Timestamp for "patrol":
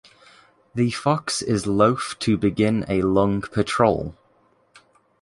3.41-4.15